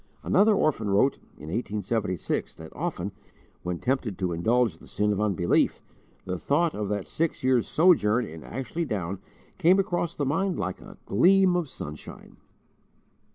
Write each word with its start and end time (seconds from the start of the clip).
Another 0.23 0.55
orphan 0.55 0.89
wrote, 0.89 1.17
in 1.37 1.49
1876, 1.49 2.55
that 2.55 2.75
often, 2.75 3.11
when 3.61 3.77
tempted 3.77 4.17
to 4.17 4.31
indulge 4.31 4.79
the 4.79 4.87
sin 4.87 5.11
of 5.13 5.21
unbelief, 5.21 5.79
the 6.25 6.39
thought 6.39 6.73
of 6.73 6.89
that 6.89 7.05
six 7.05 7.43
years' 7.43 7.67
sojourn 7.67 8.25
in 8.25 8.43
Ashley 8.43 8.83
Down 8.83 9.19
came 9.59 9.77
across 9.77 10.15
the 10.15 10.25
mind 10.25 10.57
like 10.57 10.81
a 10.81 10.97
gleam 11.05 11.55
of 11.55 11.69
sunshine. 11.69 12.37